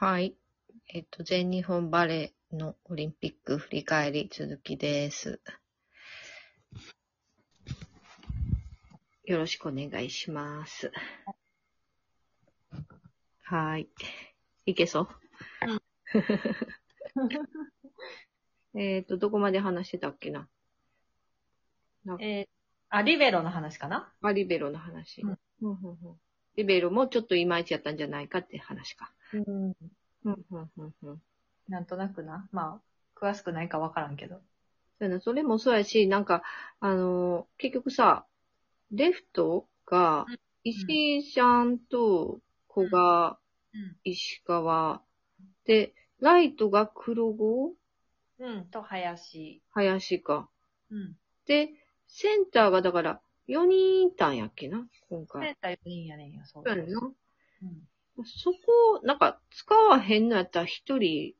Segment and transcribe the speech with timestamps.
[0.00, 0.36] はい。
[0.94, 5.40] えっと、全日本バレーのオリンピック振り返り続きです。
[9.24, 10.92] よろしくお願いします。
[13.42, 13.88] はい。
[14.66, 15.08] いけそう？
[18.78, 20.48] えっと、どこまで話してたっけな？
[22.20, 22.48] えー
[22.90, 24.14] あ、リベロの話かな？
[24.22, 25.22] あ、リベロの話。
[25.22, 25.30] うん
[25.62, 26.20] うんうんうん
[26.58, 29.12] リベロもちょっといまいちやったんじゃないかって話か。
[29.32, 29.44] うん。
[30.24, 31.22] うんうんうんうん
[31.68, 32.48] なんとなくな。
[32.50, 34.40] まあ、詳しくないかわからんけど。
[34.98, 36.42] そうそれもそうやし、なんか、
[36.80, 38.24] あのー結局さ、
[38.90, 43.38] レフトがうん、石井ちゃんと古賀、
[43.72, 43.96] うん。
[44.02, 45.00] 石川、
[45.64, 47.74] で、ライトが黒子？
[48.40, 48.64] うん。
[48.70, 49.62] と、林。
[49.70, 50.48] 林か。
[50.90, 51.16] うん。
[51.46, 51.68] で、
[52.08, 54.86] センターがだから、4人いたんやっけな？
[55.10, 55.52] 今セ回。
[55.52, 57.00] ンター4人やねんよ、そうそうやんな。
[57.00, 58.24] うん。
[58.24, 61.34] そこ、なんか、使わへんのやったら一人、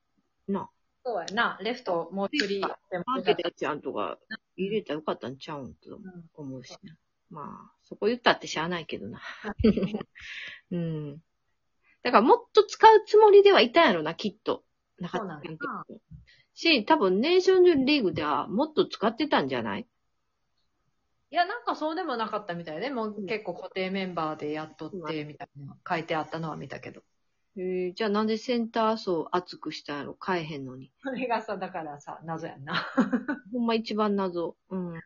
[0.47, 0.71] な、
[1.05, 1.59] そうやな。
[1.61, 4.19] レフト、もう一人マーケタちゃんとか
[4.57, 6.03] 入れたらよかったんちゃうんとうん
[6.35, 6.97] 思うしな。
[7.31, 9.21] まあ、そこ言ったってしゃあないけどな。
[10.71, 11.23] うん。
[12.03, 14.65] だからもっと使うつもりではいたんやろな、きっと。
[15.01, 16.01] 中そうなんや田監督
[16.55, 19.87] し、多分ネーションズリーグではもっと使ってたんじゃない？
[21.31, 27.03] いや、なんかそうでもなかったみたいで、もう結構固定メンバーでやっとって、みたいな書いてあったのは見たけど。
[27.57, 30.93] えー、じゃあなんでセンター層厚くしたんやろ変えへんのに。
[31.03, 32.75] それがさ、だからさ、謎やんな。
[33.53, 34.57] ほんま一番謎。
[34.71, 35.01] うん。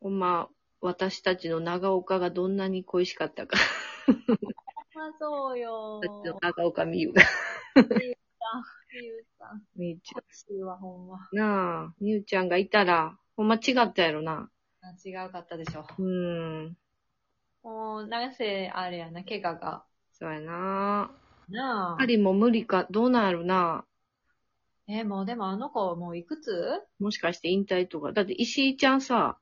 [0.00, 0.48] ほんま、
[0.80, 3.56] 私たちの長岡がどんなに恋しかったか。
[4.94, 7.22] ま あ、そうよ私の長岡美優が。
[7.76, 9.62] みゆさん。
[9.76, 11.36] みゆちゃん。
[11.36, 14.50] なあ、みゆちゃんがいたら、ほんま違ったやろな。
[14.82, 15.86] あ違うかったでしょ。
[15.98, 16.76] うん。
[17.62, 19.84] もう、なんせ、あれやな、怪我が。
[20.12, 21.10] そうやな。
[21.48, 21.96] なあ。
[21.98, 23.84] パリも無理か、どうなんやろな。
[24.86, 26.82] え、もうでもあの子、もういくつ？
[26.98, 28.12] もしかして引退とか。
[28.12, 29.38] だって石井ちゃんさ、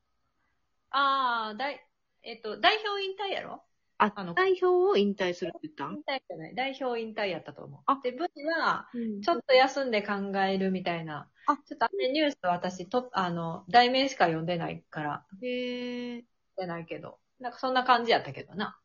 [0.91, 1.84] ああ、代、
[2.22, 3.65] えっと、代表引退やろ？
[4.05, 5.87] あ、あの代表を引退するって言った？
[5.89, 6.55] ん引退じゃない。
[6.55, 7.81] 代表引退やったと思う。
[7.87, 11.29] あで、ブチは、うんちょっと休んで考えるみたいな。
[11.47, 16.25] あちょっとあれニュース私と、あの、題名しか読んでないから、へえ。
[16.57, 17.19] 読んでないけど。
[17.41, 18.79] なんかそんな感じやったけどな。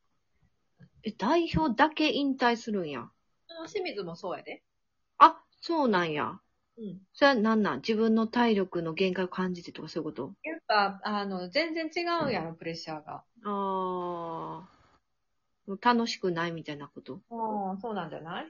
[1.04, 3.08] え、代表だけ引退するんや？
[3.48, 4.62] あの清水もそうやで。
[5.18, 6.40] あ、そうなんや。
[6.78, 6.98] うん。
[7.12, 7.76] それはなんなん？
[7.76, 10.32] 自分の体力の限界を感じてとかそういうこと？
[10.44, 13.24] やっぱ、あの、全然違うんやろ、プレッシャーが。
[13.44, 14.77] ああ。
[15.80, 17.20] 楽しくないみたいなこと？
[17.30, 18.46] ああ、そうなんじゃない？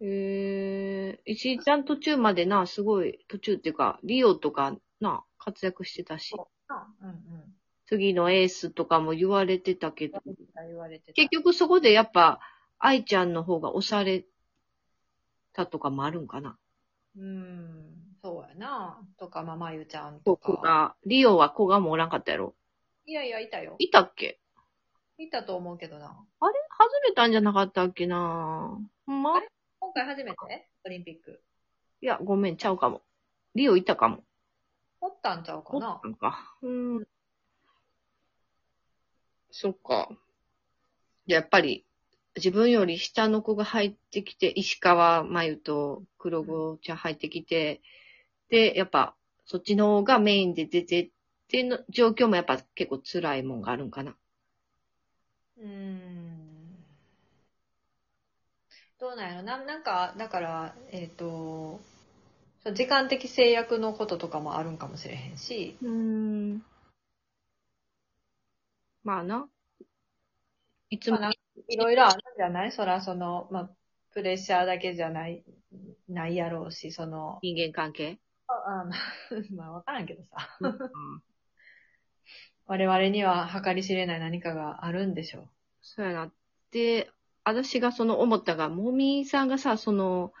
[0.00, 1.20] へえ。
[1.26, 6.34] 石井ちゃん途中までな、すごい、途中っていうか、リオとかな、活躍してたし、
[6.68, 7.54] あうんうん。
[7.86, 10.20] 次のエースとかも言われてたけど、
[10.66, 11.12] 言われてた。
[11.12, 12.40] 結局そこでやっぱ、
[12.78, 14.24] 愛ちゃんの方が押され
[15.52, 16.56] たとかもあるんかな？
[17.16, 18.98] うん、そうやな。
[19.18, 20.62] とか、まあ、まゆちゃんことか。
[20.62, 22.54] が、リオは古賀もおらんかったやろ？
[23.04, 23.76] いやいや、いたよ。
[23.78, 24.40] いたっけ？
[25.24, 26.06] いたと思うけどな。
[26.06, 26.54] あれ？
[26.78, 28.78] 外れたんじゃなかったっけな？
[29.06, 29.36] ほんま？
[29.36, 29.48] あれ？
[29.80, 30.36] 今回初めて？
[30.84, 31.40] オリンピック。
[32.00, 33.02] いや、ごめん、ちゃうかも。
[33.54, 34.24] リオいたかも。
[35.00, 36.00] おったんちゃうかな？
[36.02, 36.56] なんか。
[36.62, 37.04] うん。
[39.50, 40.08] そっか。
[41.26, 41.84] やっぱり、
[42.36, 47.82] 自分より下の子が入ってきて、石川真由と黒子ちゃん入ってきて、
[48.48, 51.10] で、やっぱ、そっちの方がメインで出てっ
[51.48, 54.16] ていうの状況もやっぱ結構辛いもんがあるんかな。
[55.62, 56.76] うーん。
[58.98, 61.80] どうなんやろな、なんか、だから、えっ、と、
[62.62, 66.62] そう時間的制約のこととかもあるんかもしれへんし、うーん。
[69.04, 69.48] まあな。
[70.90, 71.32] いつもまあ、
[71.68, 72.72] いろいろあるんじゃない？
[72.72, 73.70] そら、その、まあ、
[74.12, 75.42] プレッシャーだけじゃない、
[76.08, 78.18] ないやろうし、その、人間関係？
[78.46, 78.84] ああ
[79.56, 80.36] まあ、わからんけどさ。
[80.60, 81.22] うん
[82.66, 85.48] 我々には計り知れない何かがあるんでしょう。
[85.82, 86.32] そうやな。
[86.70, 87.10] で、
[87.44, 90.32] 私がその思ったが、もみさんがさ、その、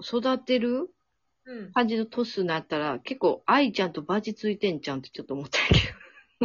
[0.00, 0.90] 育てる
[1.46, 1.72] うん。
[1.72, 5.74] 感じのトスになったら、結構愛ちゃんとバチついてんちゃうんってちょっと思ったけ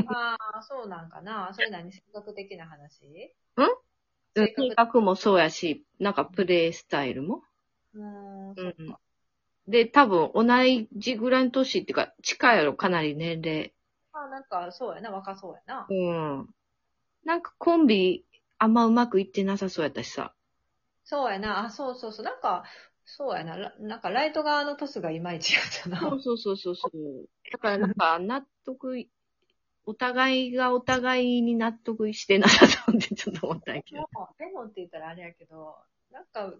[0.07, 1.51] ああ、そうなんかな。
[1.53, 1.91] それ何？
[1.91, 3.35] 性格的な話？
[3.57, 3.63] ど。
[4.35, 7.43] 性性格格もそうやし、なんかプレイスタイルも。
[7.93, 8.99] うーん、うそっか。
[9.67, 10.45] で、多分同
[10.97, 13.73] じぐらいの年っていうか、近いやろ、かなり年齢。
[14.25, 15.87] あなんか、そうやな、若そうやな。
[15.89, 16.49] うん。
[17.25, 18.25] なんかコンビ、
[18.57, 20.33] あんまうまくいってなさそうやったしさ。
[21.03, 21.65] そうやな。
[21.65, 22.25] あ、そうそうそう。
[22.25, 22.63] なんか、
[23.05, 23.57] そうやな。
[23.57, 25.99] らなんか、ライト側のトスがいまいちやったな。
[25.99, 27.29] そうそうそうそうそう。
[27.51, 29.09] だからなんか納得い
[29.85, 34.01] お互いがお互いに納得してなさそうってちょっと思ったんやけど。
[34.01, 35.75] でも、でもって言ったらあれやけど、
[36.11, 36.53] なんか、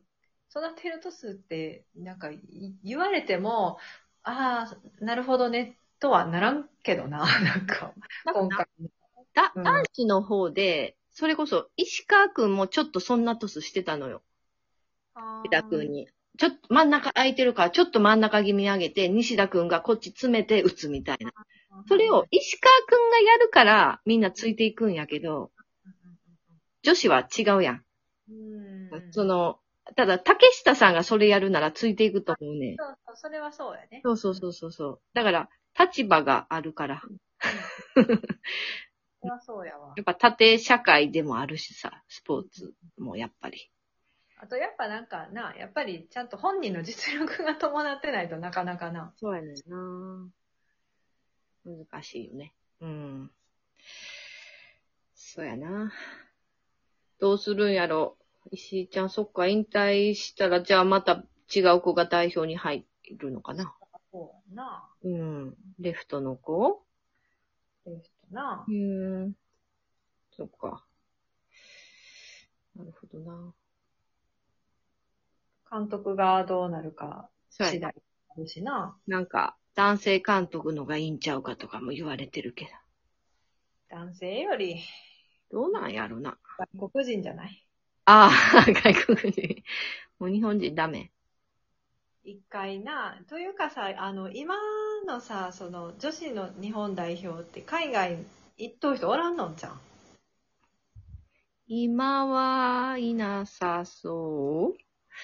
[0.51, 3.77] 育てるとすって、なんかい言われても、
[4.23, 4.69] あ
[5.01, 7.93] あ、なるほどね、とはならんけどな、 なんか、
[8.25, 8.67] 今回。
[8.79, 8.89] うん
[9.35, 14.21] だ男子の方で、それこそ石川くんもちょっとそんなトスしてたのよ。
[15.43, 16.07] 西田くんに。
[16.37, 21.31] ちょっと真ん中空いてるから、ちょっと真ん中気味上げて、西田くんがこっち詰めて打つみたいな。
[21.87, 25.51] それを、石川くんがやるから、みんなついていくんやけど、
[26.83, 27.85] 女子は違うやん。
[28.29, 29.59] うん、うんその、
[29.95, 32.75] ただ、竹下さんがそれやるならついていくと思うね。
[32.77, 34.01] そうそう、それはそうやね。
[34.03, 35.01] そうそうそうそうそう。
[35.15, 37.01] だから、立場があるから。
[39.45, 40.01] そうやわや。
[40.01, 43.69] っぱ縦社会でもあるしさ、スポーツもやっぱり。
[44.37, 49.13] あとやっぱなんかな、やっぱりちゃんと本人の実力が伴ってないとなかなかな。
[49.17, 50.27] そうやねんな
[51.65, 52.53] 難しいよね。
[52.81, 53.31] うん。
[55.15, 55.93] そうやな
[57.19, 58.17] どうするんやろ。
[58.51, 61.23] 石井ちゃん、そっか、引退したら、じゃあまた
[61.55, 62.85] 違う子が代表に入
[63.17, 63.73] るのかな。
[64.13, 64.89] そうやな。
[65.03, 65.55] うん。
[65.79, 66.83] レフトの子？
[67.87, 68.71] レフトなう。
[68.71, 69.33] ーん。
[70.37, 70.85] そっか。
[72.75, 73.53] なるほどな。
[75.71, 77.27] 監督がどうなるか。
[77.49, 77.91] 次第
[78.29, 78.95] あるしな。
[79.07, 82.71] なんか、男性監督のがいいんちゃうかとかも言われてるけど。
[83.89, 84.83] 男性より
[85.51, 86.37] どうなんやろな。
[86.77, 87.65] 外国人じゃない？
[88.05, 89.63] ああ、 外国人。
[90.19, 91.11] もう日本人ダメ。
[92.25, 94.55] 一回な、というかさ、あの、今
[95.05, 98.17] のさ、その、女子の日本代表って海外
[98.57, 99.79] 行っとる人おらんのんじゃん。
[101.67, 104.77] 今はいなさそう。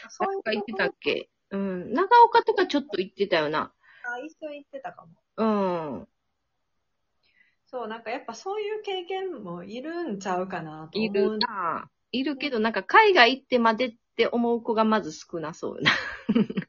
[0.09, 1.29] そうなんか言ってたっけ？
[1.51, 1.93] うん。
[1.93, 3.71] 長岡とかちょっと言ってたよな。
[4.03, 5.13] あ、一緒に行ってたかも。
[5.37, 5.43] う
[6.01, 6.07] ん。
[7.67, 11.37] そう、なんかやっぱそういう経験もいるんちゃうかなとい思うる。
[11.39, 11.89] な。
[12.11, 15.91] いるけど、なんか海外行ってまでって思う子がまず少なそうよな。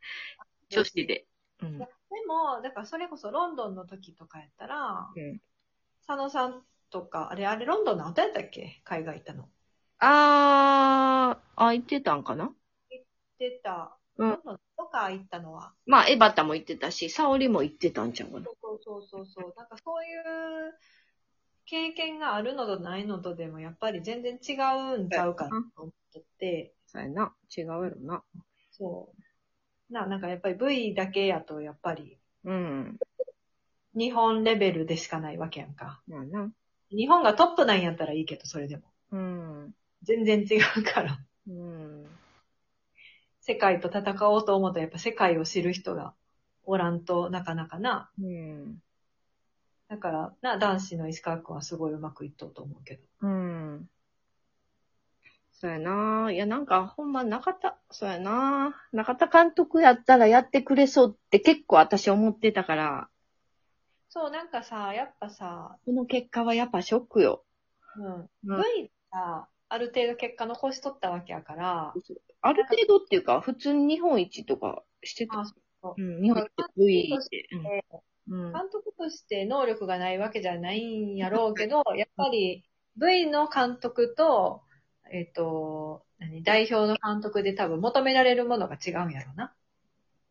[0.71, 1.27] 女子で。
[1.61, 1.79] うん。
[1.79, 1.87] で
[2.29, 5.41] も、だからそれこそロンドンの時とかやったら、うん
[6.07, 8.81] 佐野さんとか、あれ、あれ、ロンドンの後やったっけ？
[8.85, 9.49] 海外行ったの。
[9.99, 12.53] あー、あ、言ってたんかな？
[13.39, 13.97] 出た。
[14.17, 15.73] うんロンドンとか行ったのは。
[15.87, 18.47] まあ、エバタも言ってたし、沙織も言ってたんちゃうかな。
[18.47, 19.55] そうそうそうそう。
[19.57, 20.79] なんかそういう
[21.67, 24.55] 経験があるのとないのとでもやっぱり全然違
[24.95, 27.33] うんちゃうかなと思って、そうやな。
[27.57, 28.23] 違うやろな。
[28.73, 29.13] そ
[29.89, 29.93] う。
[29.93, 32.99] な、なんかやっぱり V だけやとやっぱりうん。
[33.95, 36.01] 日本レベルでしかないわけやんか。
[36.07, 36.51] まあな。
[36.91, 38.83] 日本がトップなんやったらいいけど、それでも。
[39.13, 39.75] うん。
[40.03, 41.19] 全然違うから。
[41.49, 42.07] うん。
[43.41, 46.15] 世界と戦おうと思うとやっぱ世界を知る人が
[46.65, 48.11] おらんとなかなかな。
[48.21, 48.83] うん。
[49.89, 53.03] だから、な、男子の石川君はすごいうまくいっとうと思うけど。
[53.23, 53.50] うん。
[55.61, 56.33] そうやな。
[56.33, 58.75] いや、なんか、ほんま、中田、そうやな。
[58.93, 63.09] 中田監督やったらやってくれそうって結構私思ってたから、
[64.09, 67.45] そう、なんかさ、やっぱさ、この結果はやっぱショックよ。
[67.97, 68.15] うん。
[68.55, 71.95] うん V がある程度結果残しとったわけやから、
[72.41, 75.41] ある程度っていうか、普通に日本一とかしてた。
[75.41, 77.49] あそううん、日本一 V で。
[77.61, 77.85] で
[78.29, 78.53] うん。
[78.53, 82.65] 監督として能力がないわけじゃないんやろうけど、やっぱり
[82.97, 84.63] V の監督と、
[85.11, 89.53] えっ、と、何、代表の監督で多分求められるものが違うんやろな。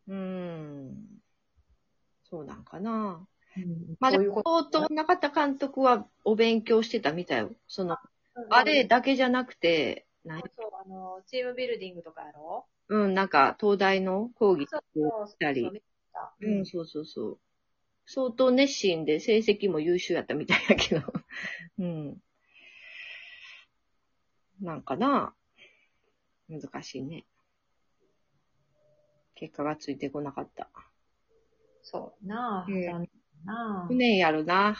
[0.08, 1.20] うん。
[2.24, 3.26] そうなんかな。
[3.56, 7.50] うんまあでも相当中田監督はお勉強してたみたいよ。
[7.66, 8.02] その、と。
[8.50, 10.36] あれだけじゃなくて、そう、
[10.84, 12.66] あの、チームビルディングとかやろ？
[12.88, 15.82] うん、なんか、東大の講義をしたり
[16.40, 17.38] うん、そうそうそう。
[18.06, 21.12] 相当熱心で成績も優秀やったみたいやけど。
[21.78, 22.18] うん。
[24.60, 25.34] なんかな。
[26.48, 27.24] 難しいね。
[29.34, 30.68] 結果がついてこなかった。
[31.82, 33.08] そうなあ、うん残念
[33.44, 34.76] なあ無念やろな。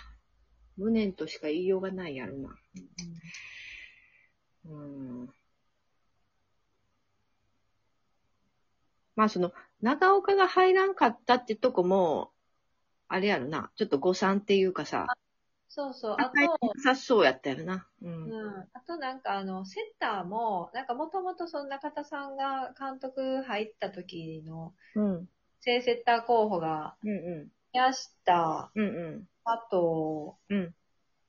[0.76, 2.50] 無念としか言いようがないやろな。
[4.66, 5.28] うん。
[9.16, 12.32] まあその、長岡が入らんかったってとこも、
[13.08, 13.70] あれやろな。
[13.76, 15.06] ちょっと誤算っていうかさ、
[15.70, 16.16] そうそう。
[16.18, 17.86] あ入と、さそうやったよな。
[18.02, 18.06] う。
[18.06, 18.32] うんん。
[18.74, 25.28] あとなんかあの、セッターも、なんかもともとその中田さんが監督入った時のうん。
[25.60, 28.80] 正セッター候補が、うんう宮下、ん。
[28.80, 29.28] うんうん。
[29.44, 30.74] あと、うん。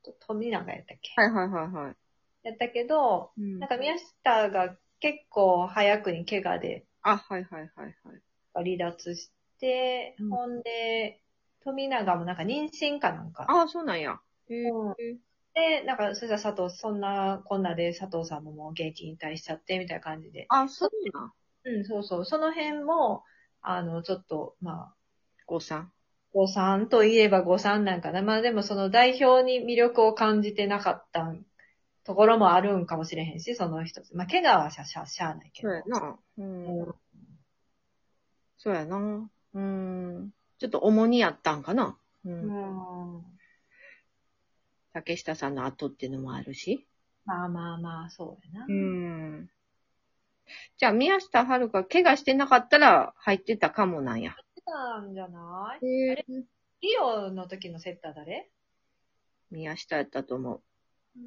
[0.04, 1.96] と富永やったっけ、はいはいはいはい。
[2.44, 7.96] やったけど、うんなんか宮下が結構早くに怪我であ、はいはいはい
[8.56, 8.78] はい。
[8.78, 11.22] 離脱して、うんほんで、
[11.64, 13.46] 富永もなんか妊娠かなんか。
[13.48, 14.20] ああ、そうなんや。
[14.54, 14.96] へうん
[15.54, 20.46] で、なんか、そしたら佐藤、そんなこんなで佐藤さんももう現役引退しちゃって、みたいな感じで。
[20.48, 21.34] あ、そうなん。
[21.64, 22.26] うん、そうそう。
[22.26, 23.24] その辺も、
[23.62, 24.96] あの、ちょっと、まあ、
[25.46, 25.92] 誤算。
[26.34, 28.22] 誤算といえば誤算なんかな。
[28.22, 31.36] まあでもその代表に魅力を感じてなかった
[32.06, 34.16] ところもあるんかもしれへんし、その一つ。
[34.16, 35.70] まあ、怪我はしゃ、しゃ、しゃあないけど。
[35.70, 36.20] そうやな。
[36.38, 36.96] うん。
[38.58, 39.30] そうやな。
[39.54, 40.32] うん。
[40.58, 41.98] ちょっと重荷やったんかな。
[42.24, 42.30] う。
[42.30, 43.24] うんん。
[44.94, 46.88] 竹下さんの後っていうのもあるし。
[47.26, 48.66] まあまあまあ、そうやな。
[48.66, 49.50] ん。
[50.78, 54.36] じゃあ、宮下遥が怪我してなかったら入ってたかもなんや。
[54.66, 55.86] なんじゃない？
[55.86, 56.26] へれ？
[56.82, 58.50] リオの時のセッター誰？
[59.50, 60.62] 宮下やったと思う。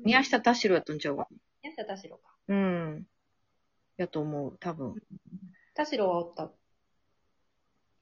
[0.04, 1.28] 宮下田代やったんちゃうか。
[1.62, 2.18] 宮下田代か。
[2.48, 3.06] うん。
[3.96, 4.94] やと思う、多分。
[5.74, 6.50] 田代はおった？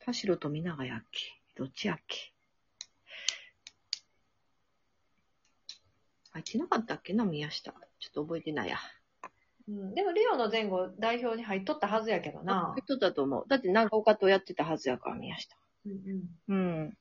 [0.04, 1.20] 田代と皆がやっけ？
[1.56, 2.31] どっちやっけ？
[6.32, 7.72] あいついなかったっけな、宮下。
[7.72, 7.78] ちょ
[8.10, 8.78] っと覚えてないや。
[9.68, 9.94] うん。
[9.94, 12.74] でもリオの前後代表に入っとったはずやけどな。
[12.84, 13.44] 人だと思う。
[13.48, 15.56] だって長岡とやってたはずやから、宮下。
[15.86, 15.92] うん
[16.48, 16.54] うん。
[16.54, 16.56] う
[16.88, 16.96] ん。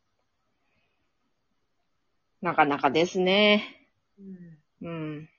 [2.41, 3.87] なかなかですね。
[4.19, 4.57] うん。
[4.81, 5.29] うん。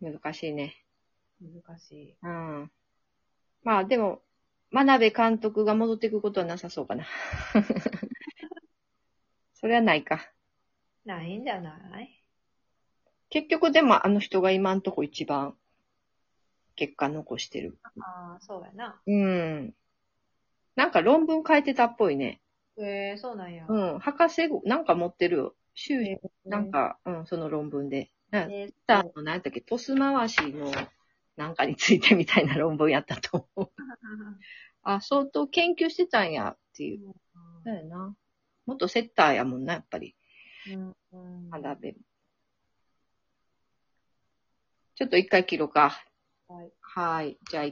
[0.00, 0.76] 難しいね。
[1.40, 2.16] 難しい。
[2.22, 2.70] うん。
[3.64, 4.22] まあでも、
[4.70, 7.06] 真鍋監督が戻ってくることはなさそうかな。
[9.54, 10.30] それはないか。
[11.04, 12.21] ないんじゃない？
[13.32, 15.54] 結局でもあの人が今んとこ一番
[16.76, 17.78] 結果残してる。
[17.98, 19.00] ああ、そうやな。
[19.06, 19.74] うん。
[20.76, 22.42] なんか論文変えてたっぽいね。
[22.78, 23.64] ええそうなんや。
[23.66, 23.98] うん。
[24.00, 25.54] 博士号、なんか持ってるよ。
[25.72, 28.10] 修士、えーなん、か、うん、その論文で。
[28.30, 30.70] なえーあの、何やったっけ、トス回しの
[31.38, 33.70] なんかについてみたいな論文やったと思う。
[34.82, 37.14] あ、相当研究してたんやっていう。
[37.64, 38.14] だよな。
[38.66, 40.14] 元セッターやもんな、やっぱり。
[40.70, 41.96] うんうん学べ。
[44.94, 46.02] ちょっと一回切ろうか。
[46.48, 47.38] はいはい。
[47.50, 47.60] じゃあ